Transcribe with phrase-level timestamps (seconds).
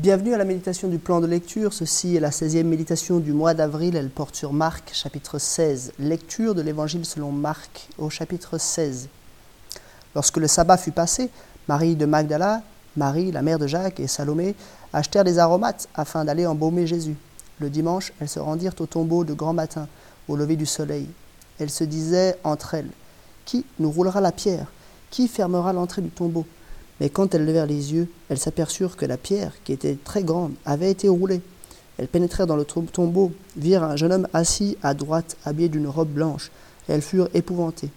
[0.00, 1.72] Bienvenue à la méditation du plan de lecture.
[1.72, 3.94] Ceci est la 16e méditation du mois d'avril.
[3.94, 5.92] Elle porte sur Marc, chapitre 16.
[6.00, 9.08] Lecture de l'évangile selon Marc au chapitre 16.
[10.16, 11.30] Lorsque le sabbat fut passé,
[11.68, 12.62] Marie de Magdala,
[12.96, 14.56] Marie, la mère de Jacques et Salomé
[14.92, 17.16] achetèrent des aromates afin d'aller embaumer Jésus.
[17.60, 19.86] Le dimanche, elles se rendirent au tombeau de grand matin,
[20.26, 21.06] au lever du soleil.
[21.60, 22.90] Elles se disaient entre elles
[23.44, 24.66] Qui nous roulera la pierre?
[25.10, 26.46] Qui fermera l'entrée du tombeau?
[27.00, 30.52] Mais quand elles levèrent les yeux, elles s'aperçurent que la pierre, qui était très grande,
[30.64, 31.40] avait été roulée.
[31.98, 36.08] Elles pénétrèrent dans le tombeau, virent un jeune homme assis à droite, habillé d'une robe
[36.08, 36.50] blanche,
[36.88, 37.90] elles furent épouvantées.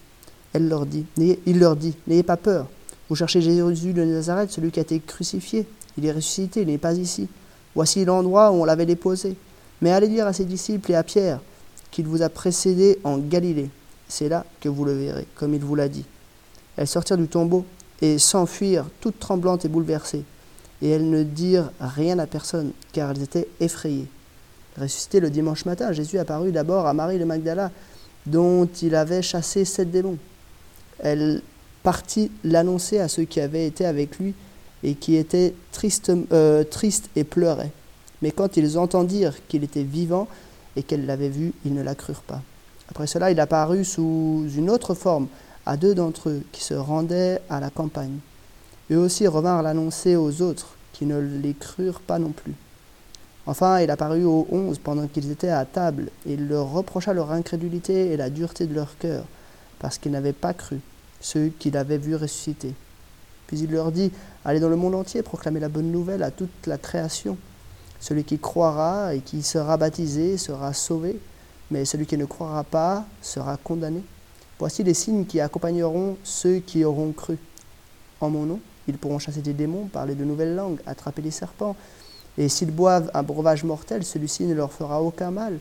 [0.53, 2.67] Elle leur dit, il leur dit, N'ayez pas peur.
[3.09, 5.65] Vous cherchez Jésus de Nazareth, celui qui a été crucifié.
[5.97, 7.27] Il est ressuscité, il n'est pas ici.
[7.75, 9.35] Voici l'endroit où on l'avait déposé.
[9.81, 11.39] Mais allez dire à ses disciples et à Pierre
[11.91, 13.69] qu'il vous a précédé en Galilée.
[14.07, 16.05] C'est là que vous le verrez, comme il vous l'a dit.
[16.75, 17.65] Elles sortirent du tombeau
[18.01, 20.23] et s'enfuirent toutes tremblantes et bouleversées.
[20.81, 24.07] Et elles ne dirent rien à personne, car elles étaient effrayées.
[24.79, 27.71] Ressuscité le dimanche matin, Jésus apparut d'abord à Marie de Magdala,
[28.27, 30.19] dont il avait chassé sept démons.
[30.99, 31.41] Elle
[31.81, 34.35] partit l'annoncer à ceux qui avaient été avec lui
[34.83, 37.71] et qui étaient tristes, euh, tristes et pleuraient.
[38.21, 40.27] Mais quand ils entendirent qu'il était vivant
[40.75, 42.41] et qu'elle l'avait vu, ils ne la crurent pas.
[42.89, 45.27] Après cela, il apparut sous une autre forme
[45.67, 48.19] à deux d'entre eux qui se rendaient à la campagne.
[48.89, 52.55] Eux aussi revinrent l'annoncer aux autres, qui ne les crurent pas non plus.
[53.45, 57.33] Enfin, il apparut aux onze pendant qu'ils étaient à table, et il leur reprocha leur
[57.33, 59.25] incrédulité et la dureté de leur cœur,
[59.79, 60.79] parce qu'ils n'avaient pas cru,
[61.19, 62.73] ceux qu'il avait vus ressusciter.
[63.47, 64.11] Puis il leur dit,
[64.45, 67.37] Allez dans le monde entier, proclamer la bonne nouvelle à toute la création.
[67.99, 71.19] Celui qui croira et qui sera baptisé sera sauvé,
[71.71, 74.01] mais celui qui ne croira pas sera condamné.
[74.59, 77.37] Voici les signes qui accompagneront ceux qui auront cru.
[78.19, 81.75] En mon nom, ils pourront chasser des démons, parler de nouvelles langues, attraper des serpents.
[82.37, 85.59] Et s'ils boivent un breuvage mortel, celui-ci ne leur fera aucun mal.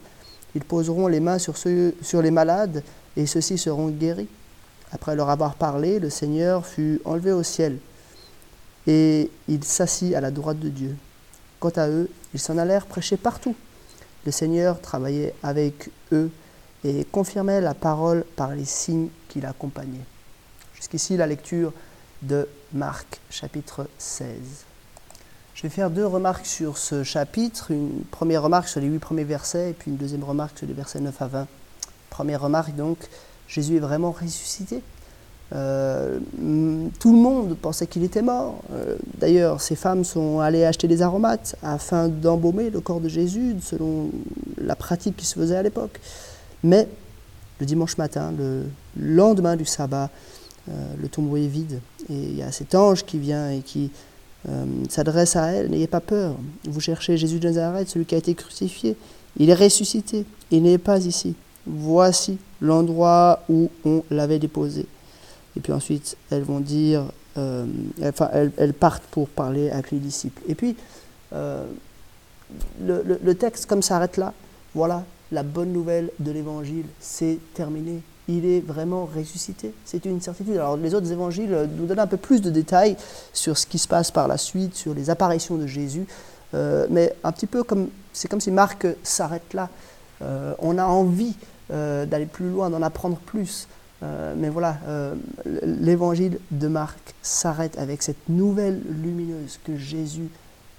[0.55, 2.83] Ils poseront les mains sur, ceux, sur les malades,
[3.17, 4.29] et ceux-ci seront guéris.
[4.93, 7.79] Après leur avoir parlé, le Seigneur fut enlevé au ciel,
[8.87, 10.97] et il s'assit à la droite de Dieu.
[11.61, 13.55] Quant à eux, ils s'en allèrent prêcher partout.
[14.25, 16.31] Le Seigneur travaillait avec eux
[16.85, 20.05] et confirmait la parole par les signes qui l'accompagnaient.
[20.75, 21.73] Jusqu'ici, la lecture
[22.23, 24.37] de Marc, chapitre 16.
[25.55, 27.71] Je vais faire deux remarques sur ce chapitre.
[27.71, 30.75] Une première remarque sur les huit premiers versets, et puis une deuxième remarque sur les
[30.75, 31.47] versets 9 à 20.
[32.11, 32.99] Première remarque, donc,
[33.49, 34.83] Jésus est vraiment ressuscité.
[35.55, 36.19] Euh,
[36.99, 38.63] tout le monde pensait qu'il était mort.
[38.73, 43.55] Euh, d'ailleurs, ces femmes sont allées acheter des aromates afin d'embaumer le corps de Jésus,
[43.63, 44.11] selon
[44.59, 46.01] la pratique qui se faisait à l'époque.
[46.63, 46.89] Mais
[47.61, 48.65] le dimanche matin, le
[48.99, 50.11] lendemain du sabbat,
[50.69, 51.81] euh, le tombeau est vide.
[52.11, 53.91] Et il y a cet ange qui vient et qui
[54.49, 55.71] euh, s'adresse à elle.
[55.71, 56.37] N'ayez pas peur.
[56.65, 58.97] Vous cherchez Jésus de Nazareth, celui qui a été crucifié.
[59.39, 60.25] Il est ressuscité.
[60.51, 61.35] Il n'est pas ici.
[61.67, 64.87] Voici l'endroit où on l'avait déposé.
[65.57, 67.05] Et puis ensuite, elles vont dire,
[67.39, 67.65] euh,
[68.03, 70.43] enfin, elles, partent pour parler avec les disciples.
[70.49, 70.77] Et puis,
[71.33, 74.33] le, texte, comme s'arrête là,
[74.75, 78.01] voilà, la bonne nouvelle de l'évangile, c'est terminé.
[78.29, 79.73] Il est vraiment ressuscité.
[79.85, 80.55] C'est une certitude.
[80.55, 82.97] Alors les autres évangiles nous donnent un peu plus de détails
[83.33, 86.07] sur ce qui se passe par la suite, sur les apparitions de Jésus.
[86.55, 89.69] Euh, mais un petit peu comme c'est comme si Marc s'arrête là.
[90.23, 91.35] Euh, on a envie
[91.71, 93.69] euh, d'aller plus loin, d'en apprendre plus.
[94.37, 94.79] mais voilà,
[95.65, 100.29] l'évangile de Marc s'arrête avec cette nouvelle lumineuse que Jésus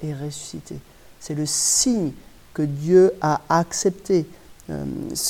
[0.01, 0.79] est ressuscité.
[1.19, 2.11] C'est le signe
[2.57, 4.25] que Dieu a accepté
[4.71, 4.83] euh,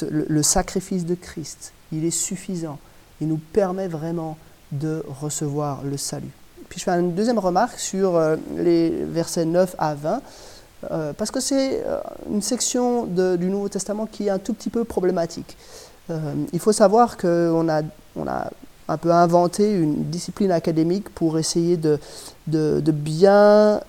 [0.09, 1.73] le, sacrifice de Christ.
[1.91, 2.79] Il est suffisant.
[3.19, 4.37] Il nous permet vraiment
[4.71, 6.31] de recevoir le salut.
[6.69, 10.21] Puis je fais une deuxième remarque sur euh, les versets 9 à 20,
[10.91, 11.83] euh, parce que c'est
[12.31, 15.57] une section du Nouveau Testament qui est un tout petit peu problématique.
[16.53, 17.81] il faut savoir qu'on a,
[18.15, 18.49] on a
[18.87, 21.99] un peu inventé une discipline académique pour essayer de,
[22.47, 23.81] de, bien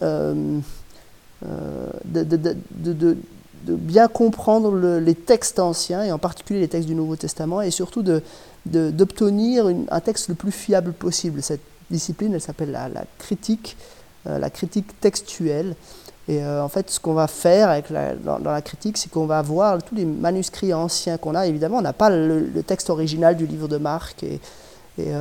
[1.45, 3.17] de, de,
[3.67, 8.03] bien comprendre les textes anciens, et en particulier les textes du Nouveau Testament, et surtout
[8.67, 11.43] d'obtenir un texte le plus fiable possible.
[11.43, 13.77] Cette discipline, elle s'appelle la, critique,
[14.27, 15.75] euh, la critique textuelle.
[16.29, 17.83] Et euh, en fait, ce qu'on va faire
[18.23, 21.47] dans, la critique, c'est qu'on va voir tous les manuscrits anciens qu'on a.
[21.47, 24.23] Évidemment, on n'a pas le, texte original du livre de Marc.
[24.23, 24.41] Et,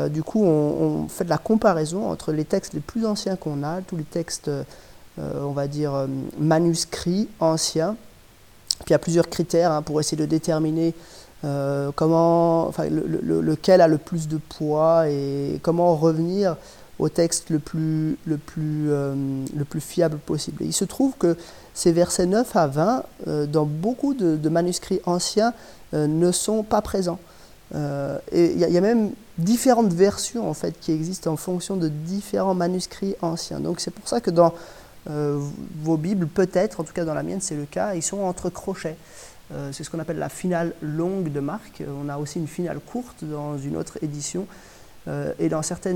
[0.10, 3.64] du coup, on, on, fait de la comparaison entre les textes les plus anciens qu'on
[3.64, 4.64] a, tous les textes euh,
[5.20, 7.96] on va dire, euh, manuscrits anciens.
[8.80, 10.94] Puis il y a plusieurs critères hein, pour essayer de déterminer
[11.44, 16.56] euh, comment, enfin, lequel a le plus de poids et comment revenir
[17.00, 20.64] au texte le plus, le plus, le plus fiable possible.
[20.66, 21.38] il se trouve que
[21.76, 23.04] ces versets 9 à 20,
[23.50, 25.54] dans beaucoup de, manuscrits anciens,
[25.94, 27.20] ne sont pas présents.
[27.76, 31.88] et il y, y, a même différentes versions en fait qui existent en fonction de
[31.88, 33.60] différents manuscrits anciens.
[33.60, 34.56] Donc c'est pour ça que dans euh,
[35.08, 38.50] vos Bibles, peut-être, en tout cas dans la mienne c'est le cas, ils sont entre
[38.50, 38.98] crochets.
[39.54, 41.84] Euh, c'est ce qu'on appelle la finale longue de Marc.
[42.04, 44.46] On a aussi une finale courte dans une autre édition.
[45.08, 45.96] Euh, et dans certains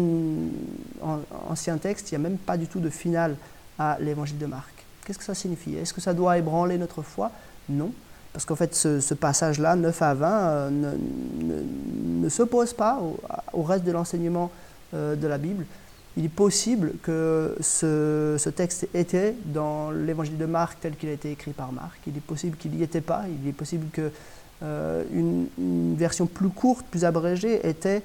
[1.50, 3.36] anciens textes, il n'y a même pas du tout de finale
[3.78, 4.72] à l'évangile de Marc.
[5.06, 5.76] Qu'est-ce que ça signifie?
[5.76, 7.32] Est-ce que ça doit ébranler notre foi?
[7.68, 7.92] Non.
[8.32, 10.92] Parce qu'en fait, ce, passage-là, 9 à 20, ne,
[12.24, 13.02] ne, s'oppose pas
[13.52, 14.50] au, reste de l'enseignement
[14.94, 15.66] de la Bible
[16.18, 21.32] il est possible que ce, texte était dans l'évangile de Marc tel qu'il a été
[21.32, 22.00] écrit par Marc.
[22.06, 23.24] Il est possible qu'il n'y était pas.
[23.44, 24.12] Il est possible qu'une
[24.64, 25.44] euh,
[25.96, 28.02] version plus courte, plus abrégée était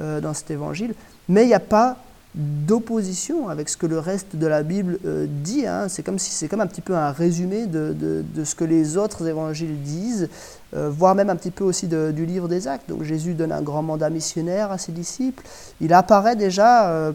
[0.00, 0.94] euh, dans cet évangile.
[1.28, 1.98] Mais il n'y a pas
[2.34, 5.66] d'opposition avec ce que le reste de la Bible euh, dit.
[5.66, 5.88] Hein.
[5.88, 8.96] C'est comme si c'est comme un petit peu un résumé de, de, ce que les
[8.96, 10.28] autres évangiles disent,
[10.74, 12.88] euh, voire même un petit peu aussi du livre des Actes.
[12.88, 15.42] Donc Jésus donne un grand mandat missionnaire à ses disciples.
[15.80, 17.12] Il apparaît déjà, euh,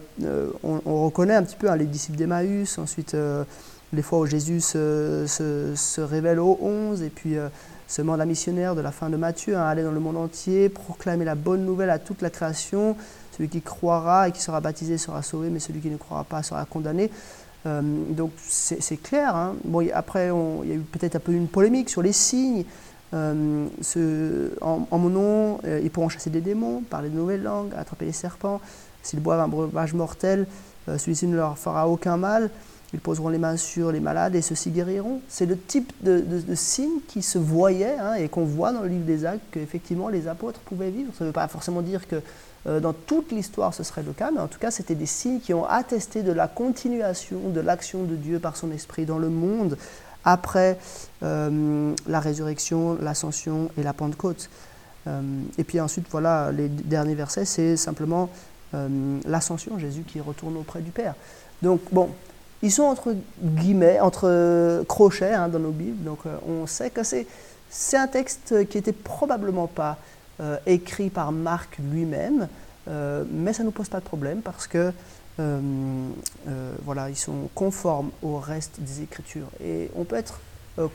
[0.64, 3.16] on, reconnaît un petit peu hein, les disciples d'Emmaüs, ensuite
[3.94, 7.38] les fois où Jésus se, se, révèle aux onze, et puis
[7.88, 11.26] ce mandat missionnaire de la fin de Matthieu, hein, aller dans le monde entier, proclamer
[11.26, 12.96] la bonne nouvelle à toute la création.
[13.32, 16.42] Celui qui croira et qui sera baptisé sera sauvé, mais celui qui ne croira pas
[16.42, 17.12] sera condamné.
[17.66, 19.36] Euh, donc c'est clair.
[19.36, 19.56] Hein.
[19.64, 20.30] Bon, après,
[20.64, 22.64] il y a eu peut-être un peu une polémique sur les signes.
[23.14, 23.68] Euh,
[24.62, 28.12] en, mon nom, euh, ils pourront chasser des démons, parler de nouvelles langues, attraper les
[28.12, 28.62] serpents.
[29.04, 30.48] S'ils boivent un breuvage mortel,
[30.88, 32.50] celui-ci ne leur fera aucun mal.
[32.96, 35.20] Ils poseront les mains sur les malades et ceux-ci guériront.
[35.28, 36.24] C'est le type de,
[36.56, 40.30] signe qui se voyait hein, et qu'on voit dans le livre des actes qu'effectivement les
[40.30, 41.12] apôtres pouvaient vivre.
[41.18, 42.22] Ça ne veut pas forcément dire que
[42.68, 45.42] euh, dans toute l'histoire ce serait le cas, mais en tout cas c'était des signes
[45.42, 49.28] qui ont attesté de la continuation de l'action de Dieu par son esprit dans le
[49.28, 49.78] monde
[50.24, 50.78] après
[51.22, 54.50] euh, la résurrection, l'ascension et la Pentecôte.
[55.08, 55.22] Euh,
[55.58, 58.30] et puis ensuite, voilà, les derniers versets, c'est simplement
[59.26, 61.14] l'ascension, Jésus qui retourne auprès du Père.
[61.62, 62.10] Donc bon,
[62.66, 67.28] ils sont entre guillemets, entre crochets hein, dans nos Bibles, donc on sait que c'est,
[67.94, 69.98] un texte qui n'était probablement pas
[70.42, 72.50] euh, écrit par Marc lui-même,
[72.90, 74.92] euh, mais ça ne nous pose pas de problème parce que
[75.40, 76.10] euh,
[76.84, 79.48] voilà, ils sont conformes au reste des Écritures.
[79.64, 80.42] Et on peut être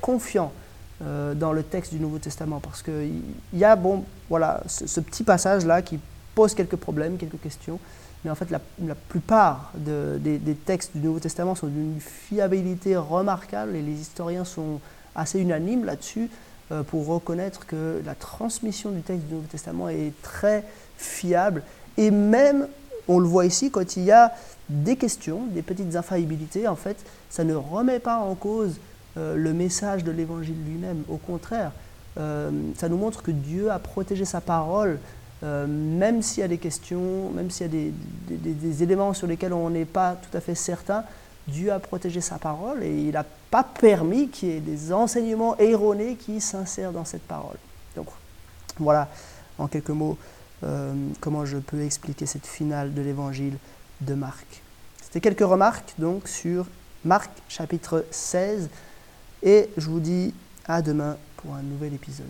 [0.02, 0.52] confiant
[1.00, 3.22] dans le texte du Nouveau Testament parce qu'il
[3.54, 5.98] y a bon, voilà, ce, petit passage-là qui
[6.34, 7.78] pose quelques problèmes, quelques questions,
[8.24, 8.60] mais en fait la,
[9.08, 14.80] plupart des, des, textes du Nouveau Testament sont d'une fiabilité remarquable et les historiens sont
[15.14, 16.28] assez unanimes là-dessus.
[16.72, 20.62] Euh, pour reconnaître que la transmission du texte du Nouveau Testament est très
[20.96, 21.64] fiable.
[21.96, 22.68] Et même,
[23.08, 24.32] on le voit ici, quand il y a
[24.68, 26.96] des questions, des petites infaillibilités, en fait,
[27.28, 28.76] ça ne remet pas en cause
[29.16, 31.02] euh, le message de l'Évangile lui-même.
[31.08, 31.72] Au contraire,
[32.18, 35.00] euh, ça nous montre que Dieu a protégé sa parole,
[35.42, 37.92] même s'il y a des questions, même s'il y a des,
[38.36, 41.04] des, éléments sur lesquels on n'est pas tout à fait certain,
[41.48, 45.56] Dieu a protégé sa parole et il n'a pas permis qu'il y ait des enseignements
[45.58, 47.56] erronés qui s'insèrent dans cette parole.
[47.96, 48.06] Donc
[48.78, 49.08] voilà,
[49.58, 50.18] en quelques mots,
[50.62, 53.56] euh, comment je peux expliquer cette finale de l'évangile
[54.00, 54.62] de Marc.
[55.02, 56.66] C'était quelques remarques donc sur
[57.04, 58.68] Marc chapitre 16
[59.42, 60.34] et je vous dis
[60.66, 62.26] à demain pour un nouvel épisode.